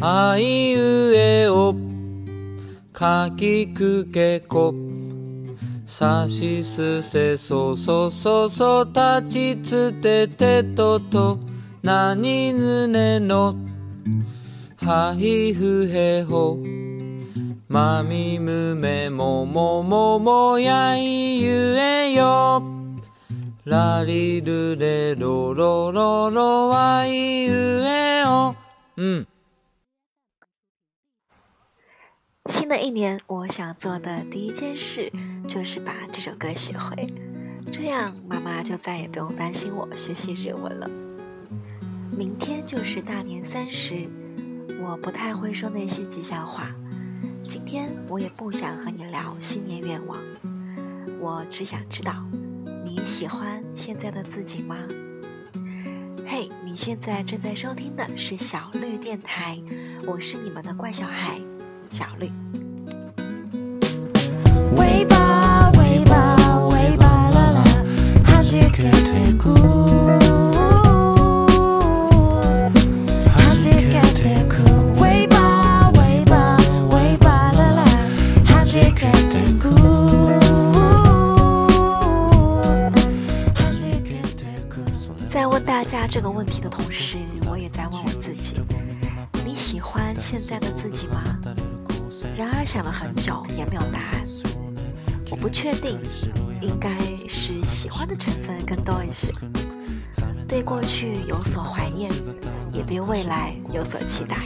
[0.00, 1.74] あいうえお
[2.92, 4.72] かきくけこ
[5.84, 11.40] さしすせそそそそたちつててとと
[11.82, 13.56] なにぬねの
[14.76, 16.62] はひふへほ
[17.66, 22.62] まみむめももももやいゆえよ
[23.64, 28.54] ラリルレロロロロワイゆえお
[28.96, 29.27] 嗯。
[32.68, 35.10] 新的一年，我想做的第一件事
[35.48, 37.10] 就是把这首歌学会，
[37.72, 40.86] 这样妈妈就再也不用担心我学习日文了。
[42.14, 44.06] 明天就是大年三十，
[44.82, 46.70] 我不太会说那些吉祥话。
[47.48, 50.18] 今天我也不想和你聊新年愿望，
[51.18, 52.22] 我只想知道
[52.84, 54.76] 你喜欢现在的自己吗？
[56.26, 59.58] 嘿，你现在正在收听的是小绿电台，
[60.06, 61.40] 我是你们的怪小孩。
[61.90, 62.30] 小绿。
[85.30, 87.16] 在问大家这个问题的同时，
[87.48, 88.56] 我也在问我自己：
[89.44, 91.22] 你喜欢现在的自己吗？
[92.38, 94.22] 然而想了很久也没有答案，
[95.28, 95.98] 我不确定，
[96.60, 96.88] 应该
[97.28, 99.34] 是喜欢的成分更多一些。
[100.46, 102.08] 对过去有所怀念，
[102.72, 104.36] 也对未来有所期待。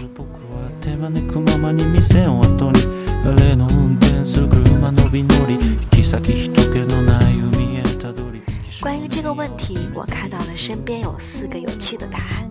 [8.80, 12.50] 关于这个问题，我看到了身边有四个有趣的答案，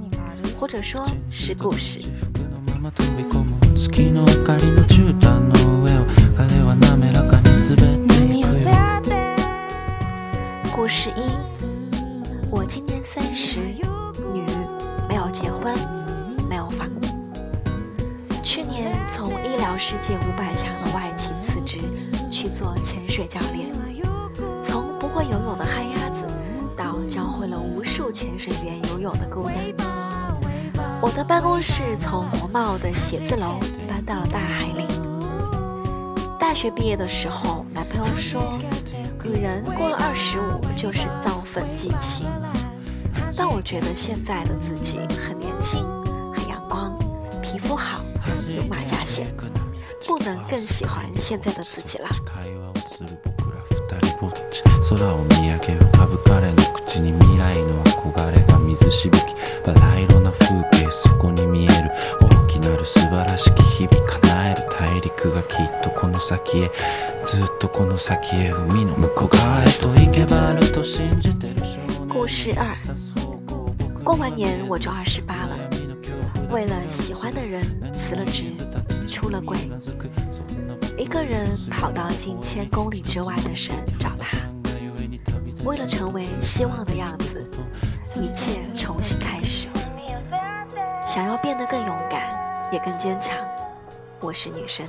[0.55, 1.99] 或者说是故事。
[10.73, 11.21] 故事一：
[12.49, 14.43] 我今年三十，女，
[15.09, 15.73] 没有结婚，
[16.49, 16.87] 没有房。
[18.43, 21.79] 去年从医疗世界五百强的外企辞职，
[22.29, 23.71] 去做潜水教练。
[24.61, 26.27] 从不会游泳的旱鸭子，
[26.77, 30.00] 到教会了无数潜水员游泳的姑娘。
[31.01, 34.85] 我的办公室从国贸的写字楼搬到了大海里。
[36.39, 38.59] 大学毕业的时候，男朋友说，
[39.23, 42.23] 女人过了二十五就是造粉季期。
[43.35, 45.83] 但我觉得现在的自己很年轻，
[46.35, 46.95] 很阳光，
[47.41, 47.99] 皮肤好，
[48.55, 49.25] 有马甲线，
[50.05, 52.09] 不能更喜欢现在的自己了。
[54.91, 59.23] 空を見上げ浮かぶ彼の口に未来の憧れが水しぶき
[59.65, 66.71] バラ色な風景そこに見える大きなる素晴らしき日々叶える大陸がきっとこの先へ
[67.23, 71.55] ずっとこの先へ海の向こう側へと行けばあると信じてる
[72.09, 72.75] 故事二
[74.03, 75.55] 过完年我就二十八了
[76.49, 77.63] 为了喜欢的人
[77.93, 78.51] 辞了职
[79.09, 79.57] 出了轨
[80.97, 84.50] 一个人跑到近千公里之外的省找他
[85.63, 87.47] 为了成为希望的样子，
[88.19, 89.67] 一切重新开始。
[91.05, 93.35] 想要变得更勇敢，也更坚强。
[94.19, 94.87] 我是女生。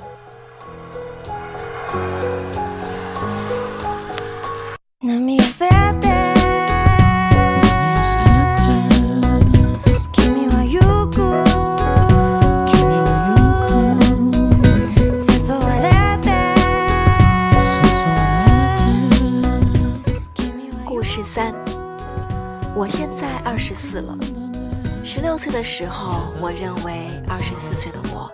[25.33, 28.31] 六岁的时候，我认为二十四岁的我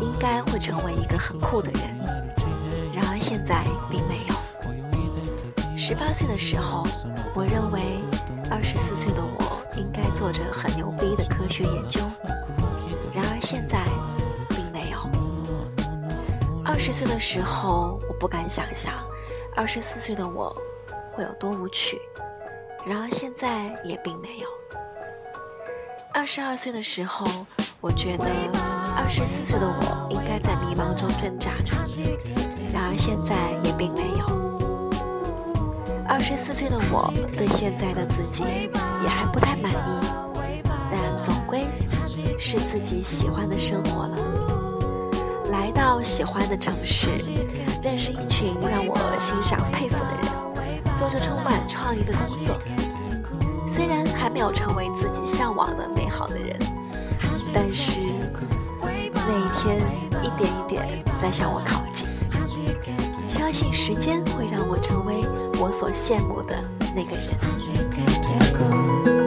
[0.00, 1.82] 应该会成为一个很酷的人，
[2.90, 5.76] 然而现在并没有。
[5.76, 6.82] 十八岁的时候，
[7.34, 8.00] 我认为
[8.50, 12.00] 二十四岁的我应该做着很牛逼的科学研究，
[13.12, 13.84] 然而现在
[14.48, 14.96] 并没有。
[16.64, 18.94] 二十岁的时候，我不敢想象
[19.54, 20.50] 二十四岁的我
[21.12, 22.00] 会有多无趣，
[22.86, 24.57] 然而现在也并没有。
[26.12, 27.24] 二十二岁的时候，
[27.80, 28.24] 我觉得
[28.96, 31.74] 二十四岁的我应该在迷茫中挣扎着，
[32.72, 34.26] 然而现在也并没有。
[36.08, 38.42] 二十四岁的我对现在的自己
[39.02, 41.66] 也还不太满意，但总归
[42.38, 44.16] 是自己喜欢的生活了。
[45.52, 47.08] 来到喜欢的城市，
[47.82, 52.58] 认识一群让我欣赏佩服的人，做着充满创意的工作。
[53.66, 55.47] 虽然还没有成为自己向
[61.38, 62.08] 向我靠近。
[63.28, 65.24] 相信时间会让我成为
[65.60, 66.60] 我所羡慕的
[66.96, 69.17] 那个人。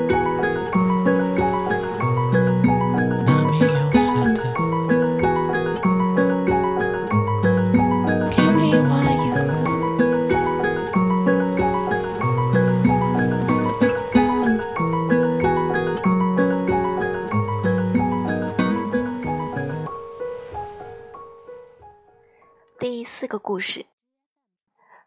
[23.62, 23.86] 事，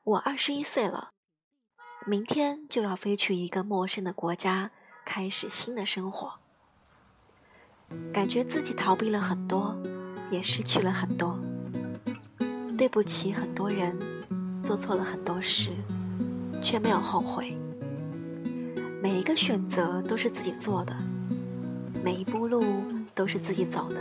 [0.05, 1.11] 我二十一岁了，
[2.07, 4.71] 明天就要飞去一个陌生的国家，
[5.05, 6.35] 开始新的生活。
[8.13, 9.77] 感觉自己逃避了很多，
[10.31, 11.39] 也失去了很多，
[12.79, 13.99] 对不起很多人，
[14.63, 15.71] 做错了很多事，
[16.63, 17.57] 却没有后悔。
[19.03, 20.97] 每一个选择都是自己做的，
[22.03, 22.63] 每一步路
[23.15, 24.01] 都是自己走的。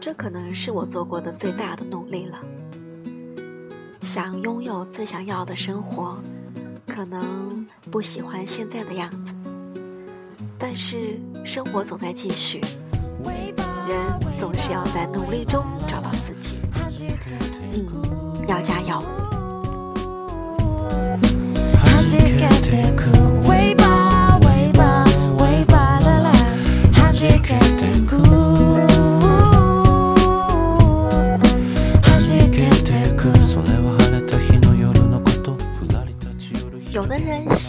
[0.00, 2.42] 这可能是我做过的最大的努力了。
[4.04, 6.16] 想拥有最想要的生活，
[6.86, 9.34] 可能不喜欢现在的样子，
[10.58, 12.60] 但是生活总在继续，
[13.88, 13.98] 人
[14.38, 16.58] 总是要在努力中找到自己。
[17.72, 19.02] 嗯，要加油。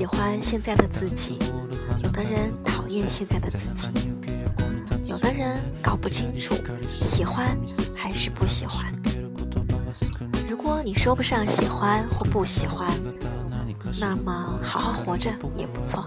[0.06, 1.40] 喜欢现在的自己，
[2.04, 3.90] 有的人讨厌现在的自己，
[5.04, 6.54] 有的人搞不清楚
[6.84, 7.57] 喜欢
[7.96, 8.94] 还是不喜欢。
[10.48, 12.88] 如果你说不上喜欢或不喜欢，
[14.00, 16.06] 那么好好活着也不错。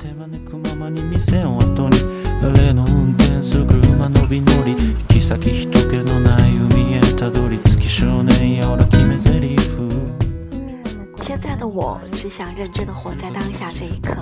[11.28, 14.16] 现在的我只想认真的活在当下这一刻，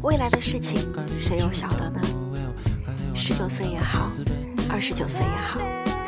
[0.00, 0.90] 未来的事情
[1.20, 2.00] 谁又晓得呢？
[3.14, 4.08] 十九岁也好，
[4.70, 5.60] 二十九岁也好，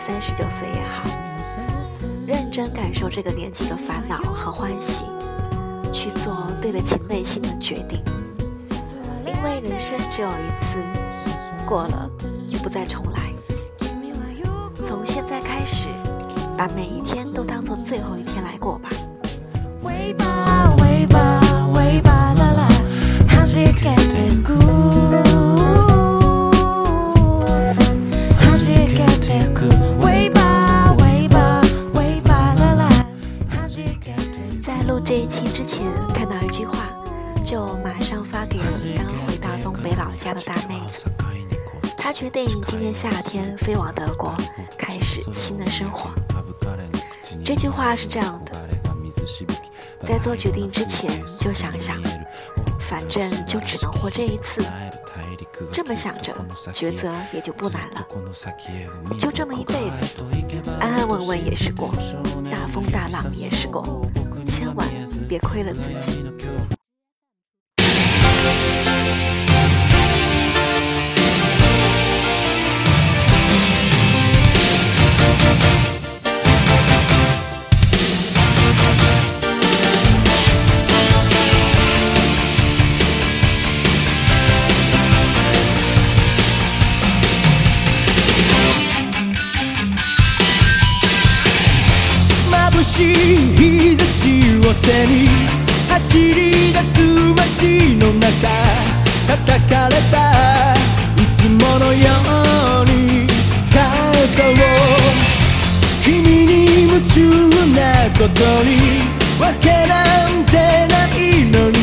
[0.06, 1.06] 三十九岁也好，
[2.26, 5.04] 认真感受这个年纪的烦恼和欢喜，
[5.92, 8.02] 去做对得起内心的决定，
[9.26, 10.78] 因为人生只有一次，
[11.68, 12.10] 过了
[12.48, 13.30] 就不再重来。
[14.88, 15.88] 从现在开始，
[16.56, 18.88] 把每一天都当做最后一天来过吧。
[34.62, 36.86] 在录这一期之前看到一句话，
[37.44, 38.64] 就马上发给了
[38.96, 40.80] 刚回到东北老家的大妹。
[41.96, 44.36] 她决定今年夏天飞往德国，
[44.78, 46.10] 开始新的生活。
[47.44, 48.79] 这句话是这样的。
[50.06, 51.96] 在做决定之前，就想想，
[52.80, 54.64] 反正就只能活这一次。
[55.72, 56.34] 这么想着，
[56.72, 58.06] 抉择也就不难了。
[59.18, 61.90] 就这么一辈子，安安稳稳也是过，
[62.50, 63.84] 大风大浪也是过，
[64.46, 64.88] 千万
[65.28, 66.24] 别亏了自己。
[94.74, 95.26] 背に
[95.88, 97.00] 走り出す
[97.34, 98.30] 街の中
[99.26, 100.74] 叩かれた
[101.16, 101.98] いつものよ
[102.82, 103.26] うに
[103.70, 103.80] 肩
[104.12, 104.30] を
[106.04, 106.12] 君
[106.46, 107.18] に夢中
[107.74, 107.78] な
[108.16, 108.70] ことに
[109.40, 110.52] わけなんて
[110.86, 111.18] ない
[111.50, 111.79] のに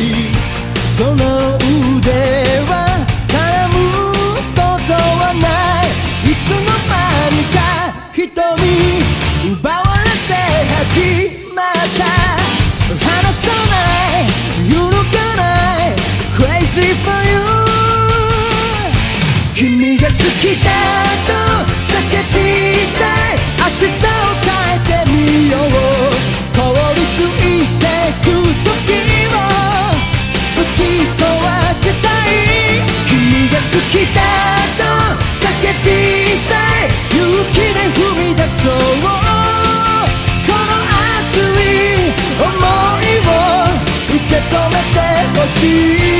[45.57, 45.59] てほし
[45.99, 46.13] い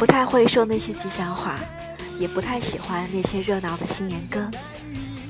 [0.00, 1.56] 不太会说那些吉祥话，
[2.18, 4.50] 也不太喜欢那些热闹的新年歌，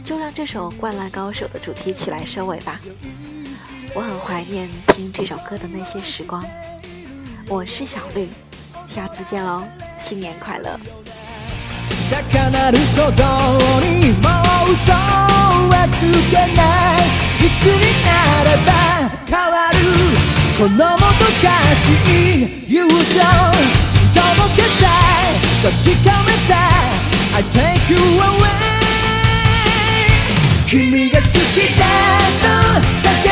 [0.04, 2.80] 就让这首《灌篮高手》的主题曲来收尾吧。
[3.94, 6.44] 我很怀念听这首歌的那些时光。
[7.48, 8.28] 我是小绿，
[8.86, 9.64] 下次见喽，
[9.98, 10.78] 新年快乐。
[12.32, 13.22] 高鳴る鼓動
[13.80, 14.28] にも
[14.68, 16.00] う嘘はつ
[16.30, 16.60] けな
[16.96, 17.00] い
[17.33, 17.33] いつに
[17.65, 18.69] なれば
[19.25, 19.77] 変わる
[20.57, 22.93] このもどかしい友情
[24.13, 24.23] 届
[24.55, 25.73] けたい確
[26.05, 27.05] かめたい。
[27.35, 28.55] I take you away
[30.67, 31.29] 君が好き
[31.77, 31.83] だ
[32.41, 32.47] と
[33.03, 33.24] 叫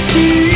[0.00, 0.49] 心。